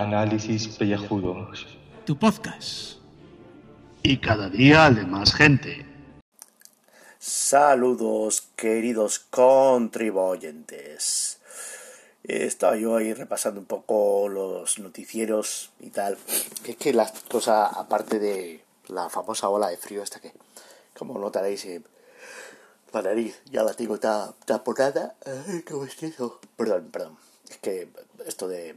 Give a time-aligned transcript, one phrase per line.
[0.00, 1.66] Análisis Pellejudos.
[2.06, 2.94] Tu podcast.
[4.02, 5.84] Y cada día de más gente.
[7.18, 11.40] Saludos, queridos contribuyentes.
[12.24, 16.16] Estaba yo ahí repasando un poco los noticieros y tal.
[16.64, 20.32] Que es que la cosa, aparte de la famosa ola de frío esta que,
[20.96, 21.82] como notaréis, eh,
[22.94, 25.16] la nariz ya la tengo taponada.
[25.26, 25.74] Ay, qué
[26.06, 26.40] eso?
[26.56, 27.18] Perdón, perdón.
[27.50, 27.90] Es que
[28.26, 28.74] esto de,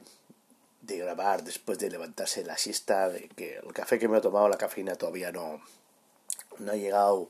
[0.85, 4.49] de grabar después de levantarse la siesta, de que el café que me he tomado,
[4.49, 5.61] la cafeína todavía no,
[6.59, 7.29] no ha llegado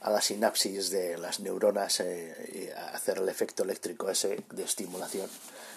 [0.00, 5.28] a la sinapsis de las neuronas eh, a hacer el efecto eléctrico ese de estimulación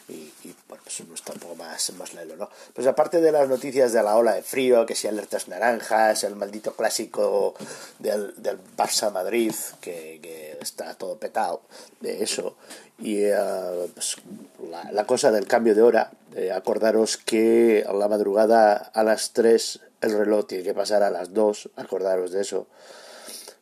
[0.08, 2.50] y, y bueno, pues uno está un poco más, más lelo, ¿no?
[2.74, 6.36] Pues aparte de las noticias de la ola de frío, que si alertas naranjas, el
[6.36, 7.56] maldito clásico
[8.00, 11.62] del, del Barça Madrid, que, que está todo petado
[12.00, 12.56] de eso,
[13.00, 14.18] y uh, pues,
[14.92, 19.80] la, cosa del cambio de hora, eh, acordaros que a la madrugada a las 3
[20.02, 22.68] el reloj tiene que pasar a las 2, acordaros de eso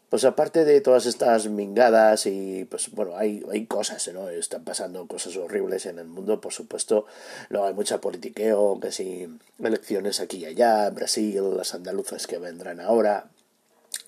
[0.09, 4.29] pues aparte de todas estas mingadas y pues bueno, hay, hay cosas, ¿no?
[4.29, 7.05] Están pasando cosas horribles en el mundo, por supuesto.
[7.49, 9.29] Luego hay mucha politiqueo, que si
[9.63, 13.27] elecciones aquí y allá, Brasil, las andaluzas que vendrán ahora,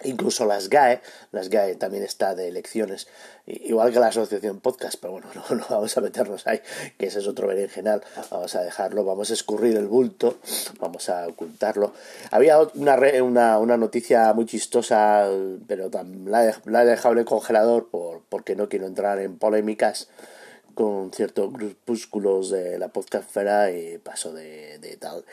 [0.04, 3.08] incluso las GAE, las GAE también está de elecciones,
[3.46, 6.62] igual que la asociación podcast, pero bueno, no, vamos a meternos ahí,
[6.98, 10.38] que ese es otro berenjenal, vamos a dejarlo, vamos a escurrir el bulto,
[10.80, 11.94] vamos a ocultarlo.
[12.32, 15.28] Había una, una, una noticia muy chistosa,
[15.68, 15.90] pero
[16.26, 20.10] la he, la he dejado en el congelador por, porque no quiero entrar en polémicas,
[20.82, 25.24] con ciertos grupúsculos de la podcastfera y paso de, de, tal.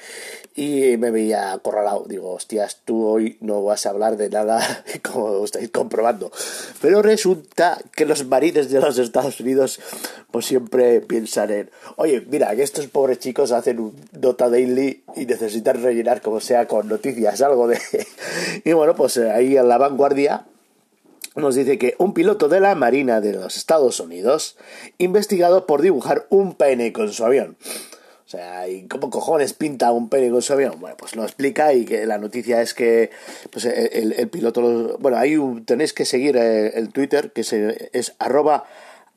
[0.54, 2.04] Y me veía acorralado.
[2.06, 4.60] Digo, hostias, tú hoy no vas a hablar de nada,
[5.02, 6.30] como estáis comprobando.
[6.82, 9.80] Pero resulta que los marines de los Estados Unidos,
[10.30, 15.25] pues siempre piensan en, oye, mira, que estos pobres chicos hacen un nota daily y
[15.25, 17.78] necesitan rellenar como sea con noticias, algo de...
[18.66, 20.44] y bueno, pues ahí en la vanguardia
[21.38, 24.56] nos dice que un piloto de la Marina de los Estados Unidos,
[24.99, 27.56] investigado por dibujar un pene con su avión.
[28.28, 30.78] O sea, ¿y cómo cojones pinta un pene con su avión?
[30.81, 33.10] Bueno, pues lo explica y que la noticia es que
[33.50, 34.98] pues el, piloto...
[34.98, 38.66] bueno, ahí tenéis que seguir el, el Twitter, que es, es arroba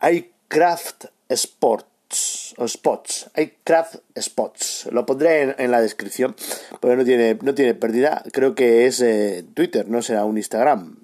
[0.01, 4.87] iCraft Sports o Spots, iCraft Spots.
[4.91, 6.33] Lo pondré en, en, la descripción,
[6.79, 8.23] pero no tiene, no tiene pérdida.
[8.31, 11.00] Creo que es eh, Twitter, no será un Instagram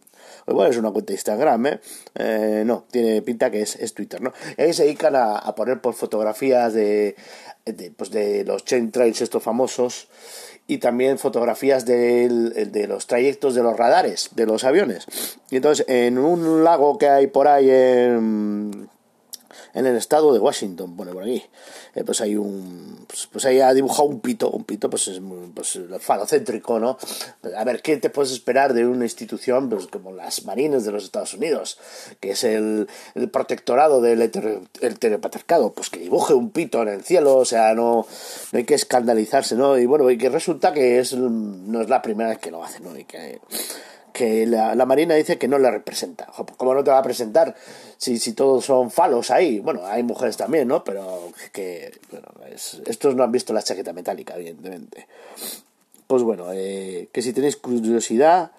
[0.47, 1.79] pues bueno, es una cuenta de Instagram, ¿eh?
[2.15, 2.63] ¿eh?
[2.65, 4.31] no, tiene pinta que es, es Twitter, ¿no?
[4.57, 7.17] Y ahí se dedican a, a poner por fotografías de,
[7.65, 10.07] de, pues de los chain trails estos famosos
[10.65, 15.07] y también fotografías de, de los trayectos de los radares de los aviones.
[15.49, 18.87] Y entonces en un lago que hay por ahí en
[19.73, 21.43] en el estado de Washington, bueno, por aquí,
[21.95, 25.21] eh, pues hay un, pues, pues, ahí ha dibujado un pito, un pito pues es
[25.53, 26.97] pues falocéntrico, ¿no?
[27.55, 31.03] A ver, ¿qué te puedes esperar de una institución pues, como las Marines de los
[31.03, 31.77] Estados Unidos,
[32.19, 32.87] que es el,
[33.31, 35.73] protectorado del heteropatriarcado?
[35.73, 38.05] Pues que dibuje un pito en el cielo, o sea, no,
[38.51, 39.77] no hay que escandalizarse, ¿no?
[39.77, 42.79] Y bueno, y que resulta que es, no es la primera vez que lo hace,
[42.79, 42.97] ¿no?
[42.97, 43.39] Y que
[44.17, 46.25] que la, la, Marina dice que no le representa.
[46.57, 47.55] ¿Cómo no te va a presentar
[47.97, 49.59] si, si todos son falos ahí?
[49.59, 50.83] Bueno, hay mujeres también, ¿no?
[50.83, 55.07] Pero que bueno, es, estos no han visto la chaqueta metálica, evidentemente.
[56.07, 58.53] Pues bueno, eh, que si tenéis curiosidad,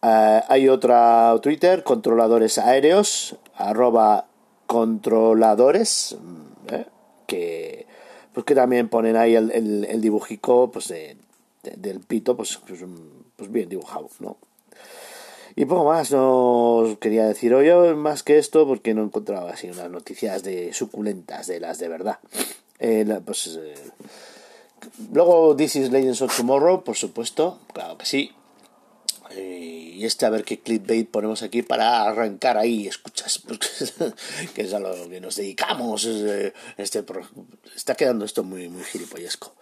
[0.00, 4.24] eh, hay otra Twitter, controladores aéreos, arroba
[4.66, 6.16] controladores,
[6.72, 6.86] eh,
[7.26, 7.86] que
[8.32, 11.18] pues que también ponen ahí el, el, dibujico pues de,
[11.62, 12.80] de, del pito, pues, pues,
[13.36, 14.38] pues bien dibujado, ¿no?
[15.58, 19.90] Y poco más no quería decir hoy más que esto porque no encontraba así unas
[19.90, 22.18] noticias de suculentas, de las de verdad.
[22.78, 23.74] Eh, pues, eh,
[25.14, 28.32] luego This is Legends of Tomorrow, por supuesto, claro que sí.
[29.30, 33.42] Eh, y este a ver qué clickbait ponemos aquí para arrancar ahí, escuchas,
[34.54, 36.04] que es a lo que nos dedicamos.
[36.04, 36.52] Este,
[37.74, 39.54] está quedando esto muy, muy gilipollesco.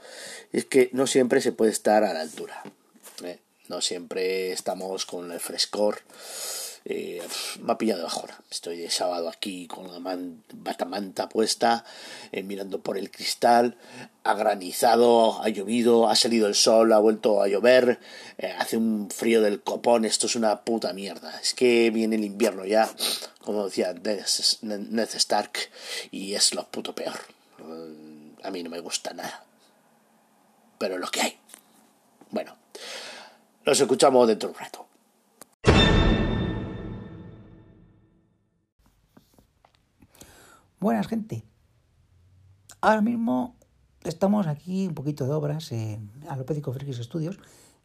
[0.52, 2.64] Es que no siempre se puede estar a la altura.
[3.68, 6.02] No siempre estamos con el frescor.
[6.86, 7.22] Eh,
[7.62, 8.38] me ha pillado ahora.
[8.50, 11.82] Estoy de sábado aquí con la man, batamanta puesta,
[12.30, 13.78] eh, mirando por el cristal.
[14.22, 18.00] Ha granizado, ha llovido, ha salido el sol, ha vuelto a llover.
[18.36, 20.04] Eh, hace un frío del copón.
[20.04, 21.38] Esto es una puta mierda.
[21.40, 22.90] Es que viene el invierno ya,
[23.40, 25.52] como decía Ned Stark,
[26.10, 27.18] y es lo puto peor.
[28.42, 29.42] A mí no me gusta nada.
[30.76, 31.38] Pero lo que hay.
[32.30, 32.58] Bueno.
[33.66, 34.86] Nos escuchamos dentro de un rato.
[40.78, 41.44] Buenas, gente.
[42.82, 43.56] Ahora mismo
[44.02, 47.38] estamos aquí un poquito de obras en Alopédico Frikis Studios,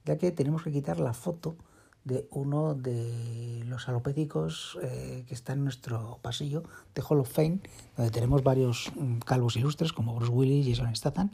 [0.03, 1.55] ya que tenemos que quitar la foto
[2.03, 7.59] de uno de los alopédicos eh, que está en nuestro pasillo de Hall of Fame,
[7.95, 11.29] donde tenemos varios mm, calvos ilustres como Bruce Willis y Jason Statham,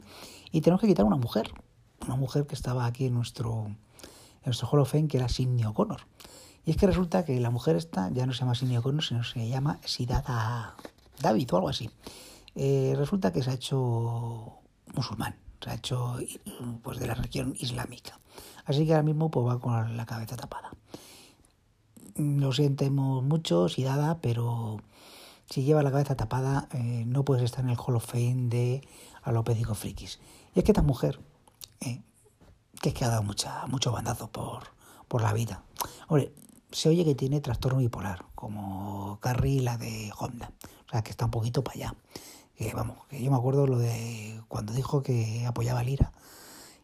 [0.52, 1.50] y tenemos que quitar una mujer,
[2.04, 3.74] una mujer que estaba aquí en nuestro,
[4.46, 6.00] nuestro Hall of Fame, que era Sidney O'Connor.
[6.64, 9.24] Y es que resulta que la mujer esta ya no se llama Sidney O'Connor, sino
[9.24, 10.76] se llama Sidada
[11.20, 11.90] David o algo así.
[12.54, 14.54] Eh, resulta que se ha hecho
[14.94, 16.16] musulmán, se ha hecho
[16.82, 18.18] pues, de la religión islámica.
[18.64, 20.70] Así que ahora mismo pues, va con la cabeza tapada.
[22.16, 24.78] Lo sentimos mucho, Sidada, pero
[25.50, 28.88] si lleva la cabeza tapada eh, no puedes estar en el Hall of Fame de
[29.22, 30.18] alopédico frikis.
[30.54, 31.20] Y es que esta mujer,
[31.80, 32.00] eh,
[32.86, 34.62] que es que ha dado mucha, mucho bandazo por,
[35.08, 35.64] por la vida.
[36.06, 36.32] Hombre,
[36.70, 40.52] se oye que tiene trastorno bipolar, como Carrie la de Honda.
[40.86, 41.94] O sea, que está un poquito para allá.
[42.74, 46.12] Vamos, que yo me acuerdo lo de cuando dijo que apoyaba a Lira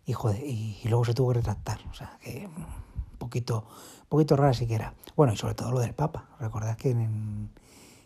[0.05, 1.79] y, y, luego se tuvo que retractar.
[1.89, 3.65] O sea, que un poquito,
[4.09, 4.95] poquito rara siquiera.
[5.15, 6.31] Bueno, y sobre todo lo del Papa.
[6.41, 7.49] Recordad que en,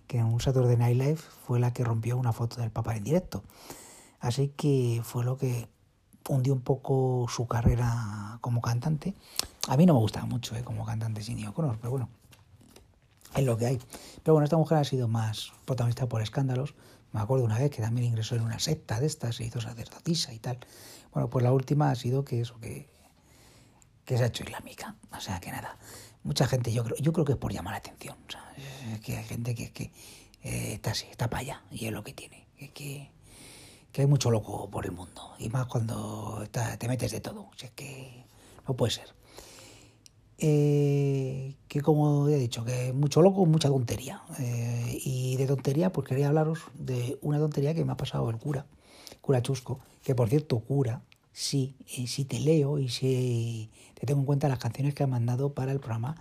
[0.07, 1.17] que en un Saturday Night Live
[1.47, 3.43] fue la que rompió una foto del Papa en directo.
[4.21, 5.75] Así que fue lo que
[6.29, 9.15] hundió un poco su carrera como cantante.
[9.69, 12.09] A mí no me gustaba mucho eh, como cantante sin O'Connor, pero bueno,
[13.35, 13.79] es lo que hay.
[14.23, 16.75] Pero bueno, esta mujer ha sido más protagonista por escándalos.
[17.13, 20.33] Me acuerdo una vez que también ingresó en una secta de estas, se hizo sacerdotisa
[20.33, 20.59] y tal.
[21.13, 22.89] Bueno, pues la última ha sido que eso, que,
[24.05, 24.97] que se ha hecho islámica.
[25.17, 25.79] O sea, que nada.
[26.25, 28.17] Mucha gente, yo creo, yo creo que es por llamar la atención.
[28.29, 28.53] O sea,
[29.03, 29.93] que hay gente que, que
[30.43, 32.47] eh, está así, está para allá, y es lo que tiene.
[32.75, 33.11] que,
[33.97, 35.33] que hay mucho loco por el mundo.
[35.39, 37.49] Y más cuando te metes de todo.
[37.51, 38.27] O sea, que
[38.69, 39.15] no puede ser.
[40.37, 44.23] Eh, que como he dicho, que mucho loco, mucha tontería.
[44.39, 48.37] Eh, y de tontería, pues quería hablaros de una tontería que me ha pasado el
[48.37, 48.67] cura,
[49.23, 51.01] cura Chusco, que por cierto, cura,
[51.33, 55.07] sí, y sí te leo y sí te tengo en cuenta las canciones que ha
[55.07, 56.17] mandado para el programa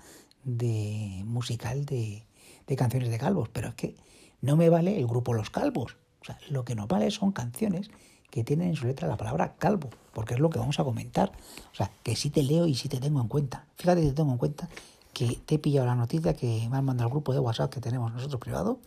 [0.45, 2.25] de musical de,
[2.67, 3.97] de canciones de calvos, pero es que
[4.39, 5.97] no me vale el grupo Los Calvos.
[6.25, 7.91] O sea, lo que nos vale son canciones
[8.31, 11.31] que tienen en su letra la palabra calvo, porque es lo que vamos a comentar.
[11.71, 13.67] O sea, que sí te leo y sí te tengo en cuenta.
[13.75, 14.67] Fíjate te tengo en cuenta
[15.13, 17.79] que te he pillado la noticia que me han mandado al grupo de WhatsApp que
[17.79, 18.79] tenemos nosotros privado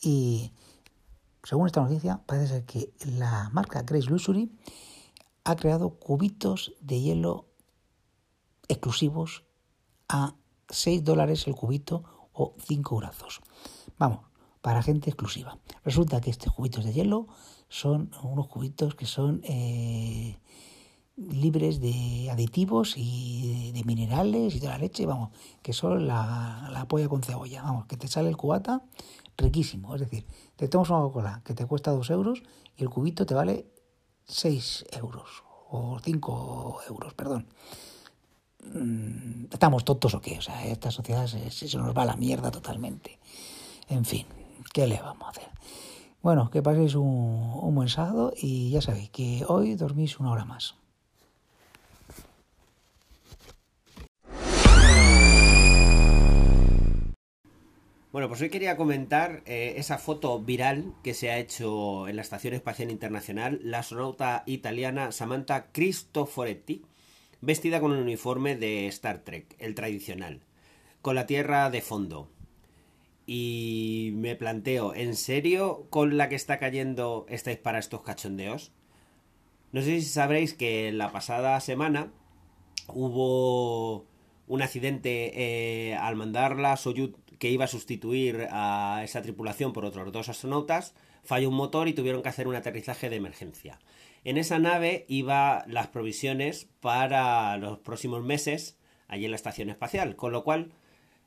[0.00, 0.52] y
[1.42, 4.50] según esta noticia parece ser que la marca Grace Luxury
[5.44, 7.48] ha creado cubitos de hielo
[8.68, 9.42] exclusivos
[10.08, 10.36] a
[10.68, 13.40] 6 dólares el cubito o 5 brazos.
[13.98, 14.31] Vamos,
[14.62, 15.58] para gente exclusiva.
[15.84, 17.28] Resulta que estos cubitos de hielo
[17.68, 20.38] son unos cubitos que son eh,
[21.16, 25.30] libres de aditivos y de, minerales y de la leche, vamos,
[25.62, 28.82] que son la, la polla con cebolla, vamos, que te sale el cubata
[29.36, 30.26] riquísimo, es decir,
[30.56, 32.42] te tomas una Coca-Cola que te cuesta 2 euros
[32.76, 33.66] y el cubito te vale
[34.26, 37.46] 6 euros o 5 euros, perdón.
[38.64, 40.38] Mm, ¿Estamos tontos o qué?
[40.38, 43.18] O sea, esta sociedad se, nos va la mierda totalmente.
[43.88, 44.26] En fin,
[44.72, 45.48] ¿Qué le vamos a hacer?
[46.22, 50.76] Bueno, que paséis un, buen sábado y ya sabéis que hoy dormís una hora más.
[58.12, 62.22] Bueno, pues hoy quería comentar eh, esa foto viral que se ha hecho en la
[62.22, 66.84] Estación Espacial Internacional, la astronauta italiana Samantha Cristoforetti,
[67.40, 70.42] vestida con un uniforme de Star Trek, el tradicional,
[71.00, 72.28] con la Tierra de fondo,
[73.26, 78.72] y me planteo, ¿en serio con la que está cayendo estáis para estos cachondeos?
[79.72, 82.12] No sé si sabréis que la pasada semana
[82.88, 84.06] hubo
[84.46, 89.84] un accidente eh, al mandar la Soyuz que iba a sustituir a esa tripulación por
[89.84, 93.78] otros dos astronautas, falló un motor y tuvieron que hacer un aterrizaje de emergencia.
[94.24, 100.16] En esa nave iba las provisiones para los próximos meses allí en la estación espacial,
[100.16, 100.72] con lo cual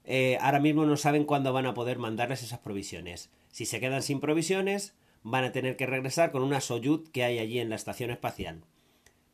[0.06, 3.32] eh, ahora mismo no saben cuándo van a poder mandarles esas provisiones.
[3.52, 7.40] Si se quedan sin provisiones, van a tener que regresar con una Soyuz que hay
[7.40, 8.64] allí en la estación espacial.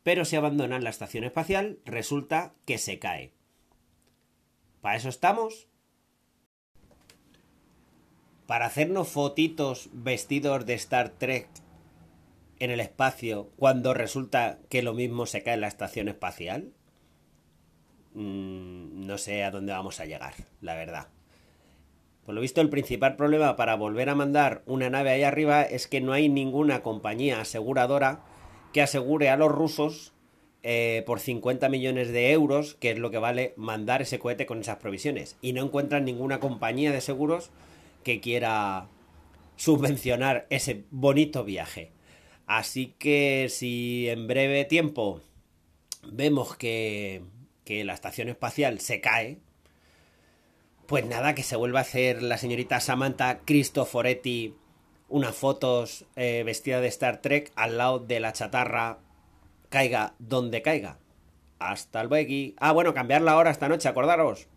[0.02, 3.32] Pero si abandonan la estación espacial, resulta que se cae.
[4.80, 5.68] ¿Para eso estamos?
[8.46, 11.48] ¿Para hacernos fotitos vestidos de Star Trek
[12.58, 16.72] en el espacio cuando resulta que lo mismo se cae en la estación espacial?
[18.14, 21.08] Mm, no sé a dónde vamos a llegar, la verdad.
[22.24, 25.88] Por lo visto, el principal problema para volver a mandar una nave ahí arriba es
[25.88, 28.20] que no hay ninguna compañía aseguradora
[28.72, 30.12] que asegure a los rusos
[30.62, 34.60] eh, por 50 millones de euros, que es lo que vale mandar ese cohete con
[34.60, 35.36] esas provisiones.
[35.42, 37.50] Y no encuentran ninguna compañía de seguros
[38.04, 38.86] que quiera
[39.56, 41.90] subvencionar ese bonito viaje.
[42.46, 45.20] Así que si en breve tiempo
[46.04, 47.22] vemos que,
[47.64, 49.38] que la estación espacial se cae,
[50.86, 54.54] pues nada, que se vuelva a hacer la señorita Samantha Cristoforetti
[55.12, 58.98] unas fotos eh, vestida de Star Trek al lado de la chatarra,
[59.68, 60.98] caiga donde caiga.
[61.58, 62.54] Hasta luego.
[62.58, 64.48] Ah, bueno, cambiar la hora esta noche, acordaros.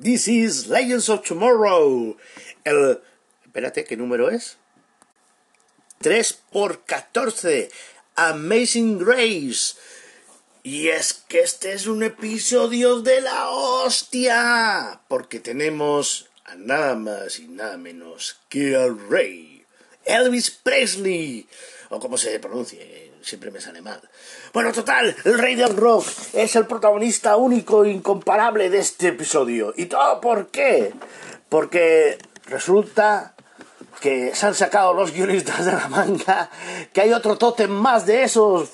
[0.00, 2.16] This is Legends of Tomorrow.
[2.64, 3.00] El.
[3.44, 4.58] Espérate, ¿qué número es?
[6.04, 7.70] 3 por 14.
[8.16, 9.74] Amazing Grace.
[10.62, 15.00] Y es que este es un episodio de la hostia.
[15.08, 19.64] Porque tenemos a nada más y nada menos que al rey.
[20.04, 21.48] Elvis Presley.
[21.88, 24.02] O como se pronuncie, siempre me sale mal.
[24.52, 29.72] Bueno, total, el rey del rock es el protagonista único e incomparable de este episodio.
[29.74, 30.92] ¿Y todo por qué?
[31.48, 33.33] Porque resulta
[34.04, 36.50] que se han sacado los guionistas de la manga
[36.92, 38.72] que hay otro tótem más de esos.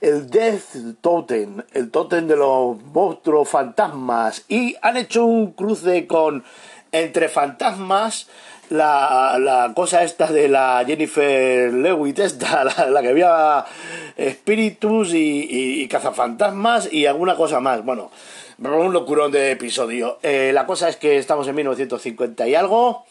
[0.00, 4.44] El Death Totem, el tótem de los monstruos fantasmas.
[4.48, 6.42] Y han hecho un cruce con
[6.90, 8.26] entre fantasmas
[8.70, 13.64] la, la cosa esta de la Jennifer Lewitt, esta, la, que había
[14.16, 17.84] espíritus y, y, cazafantasmas y alguna cosa más.
[17.84, 18.10] Bueno,
[18.58, 20.18] un locurón de episodio.
[20.22, 23.04] Eh, la cosa es que estamos en 1950 y algo.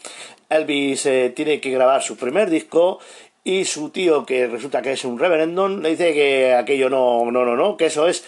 [0.52, 3.00] Elvis eh, tiene que grabar su primer disco
[3.44, 7.44] y su tío, que resulta que es un reverendón, le dice que aquello no, no,
[7.44, 8.24] no, no, que eso es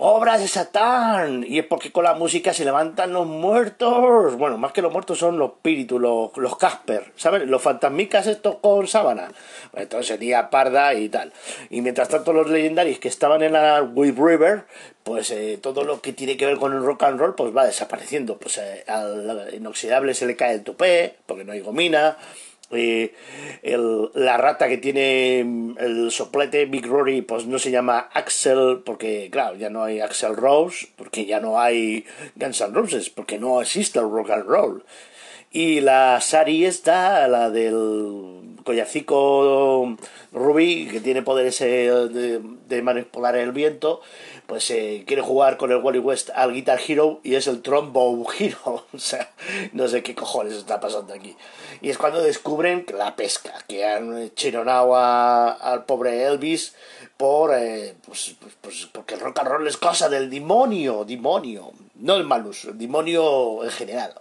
[0.00, 1.44] obras de Satán.
[1.46, 4.36] Y es porque con la música se levantan los muertos.
[4.36, 7.46] Bueno, más que los muertos son los espíritus, los, los Casper, ¿sabes?
[7.46, 9.30] Los fantasmicas estos con sábana.
[9.74, 11.32] Entonces sería parda y tal.
[11.68, 14.64] Y mientras tanto los legendarios que estaban en la White River,
[15.04, 17.66] pues eh, todo lo que tiene que ver con el rock and roll, pues va
[17.66, 18.38] desapareciendo.
[18.38, 22.16] Pues eh, al inoxidable se le cae el topé, porque no hay gomina.
[22.70, 28.82] El, la rata que tiene mm, el soplete Big Rory pues no se llama Axel
[28.84, 32.04] porque claro ya no hay Axel Rose porque ya no hay
[32.36, 34.84] Guns N' Roses porque no existe el rock and roll
[35.50, 39.96] y la Sari esta la del collacico
[40.32, 44.00] Ruby que tiene poderes de, de manipular el viento
[44.50, 48.24] pues eh, quiere jugar con el Wally West al Guitar Hero y es el Trombone
[48.36, 48.84] Hero.
[48.92, 49.30] o sea,
[49.72, 51.36] no sé qué cojones está pasando aquí.
[51.80, 56.74] Y es cuando descubren la pesca, que han chironado al pobre Elvis
[57.16, 61.70] por, eh, pues, pues, pues, porque el rock and roll es cosa del demonio, demonio,
[61.94, 64.14] no el malus, el demonio en general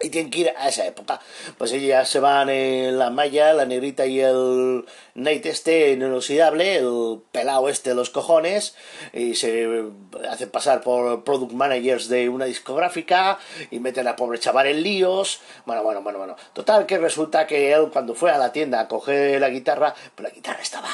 [0.00, 1.20] y tienen que ir a esa época.
[1.58, 4.84] Pues ellas se van en la malla, la negrita y el
[5.14, 8.74] Nate este inoxidable, el pelado este de los cojones,
[9.12, 9.84] y se
[10.28, 13.38] hacen pasar por product managers de una discográfica
[13.70, 15.40] y meten a pobre chaval en líos.
[15.66, 16.36] Bueno, bueno, bueno, bueno.
[16.52, 20.28] Total que resulta que él cuando fue a la tienda a coger la guitarra, pues
[20.28, 20.88] la guitarra estaba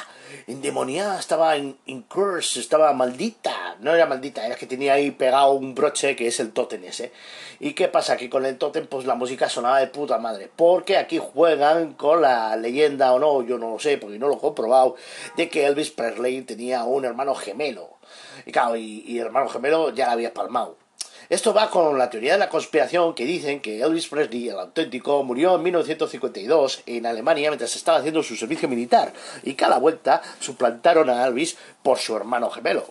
[0.46, 1.76] endemoniada, estaba en,
[2.08, 3.76] curse, estaba maldita.
[3.80, 7.12] No era maldita, era que tenía ahí pegado un broche que es el totem ese.
[7.60, 8.16] ¿Y qué pasa?
[8.16, 10.50] Que con el totem pues la música sonaba de puta madre.
[10.54, 14.34] Porque aquí juegan con la leyenda o no, yo no lo sé porque no lo
[14.34, 14.96] he comprobado,
[15.36, 17.98] de que Elvis Presley tenía un hermano gemelo.
[18.46, 20.87] Y claro, y, y el hermano gemelo ya la había palmado.
[21.28, 25.22] Esto va con la teoría de la conspiración que dicen que Elvis Presley, el auténtico,
[25.24, 31.10] murió en 1952 en Alemania mientras estaba haciendo su servicio militar y cada vuelta suplantaron
[31.10, 32.86] a Elvis por su hermano gemelo.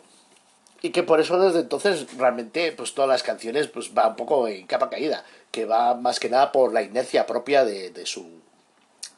[0.84, 4.48] Y que por eso desde entonces realmente pues todas las canciones pues va un poco
[4.48, 8.24] en capa caída, que va más que nada por la inercia propia de, de su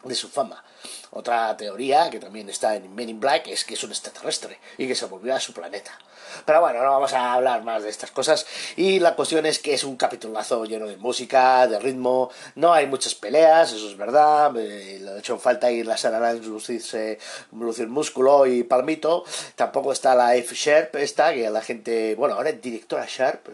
[0.04, 0.64] de su fama.
[1.12, 4.88] Otra teoría que también está en Men in Black es que es un extraterrestre y
[4.88, 5.98] que se volvió a su planeta.
[6.46, 8.46] Pero bueno, no vamos a hablar más de estas cosas.
[8.76, 12.30] Y la cuestión es que es un capitulazo lleno de música, de ritmo.
[12.56, 14.56] No hay muchas peleas, eso es verdad.
[14.58, 17.20] Eh, le he hecho falta ir la Sara lucirse,
[17.52, 19.24] lucir músculo y palmito.
[19.56, 22.16] Tampoco está la F Sharp, esta, que la gente.
[22.16, 23.48] Bueno, ahora es directora Sharp,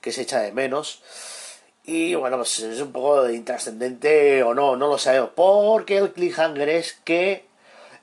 [0.00, 1.02] que se echa de menos.
[1.90, 5.30] Y bueno, pues es un poco intrascendente o no, no lo sabemos.
[5.34, 7.46] Porque el cliffhanger es que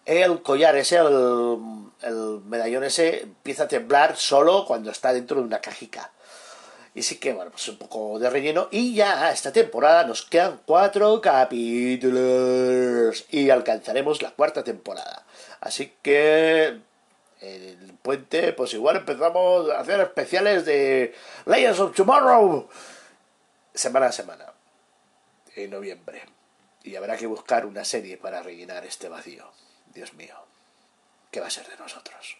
[0.05, 1.57] el collar ese, el,
[2.01, 6.11] el medallón ese, empieza a temblar solo cuando está dentro de una cajica.
[6.95, 8.67] Y sí que, bueno, pues un poco de relleno.
[8.71, 12.17] Y ya esta temporada nos quedan cuatro capítulos.
[13.29, 15.23] Y alcanzaremos la cuarta temporada.
[15.61, 16.77] Así que
[17.39, 21.15] el puente, pues igual empezamos a hacer especiales de
[21.45, 22.67] Legends of Tomorrow
[23.77, 24.53] semana a semana,
[25.55, 26.23] en noviembre.
[26.83, 29.51] Y habrá que buscar una serie para rellenar este vacío.
[29.93, 30.35] Dios mío,
[31.31, 32.37] ¿qué va a ser de nosotros?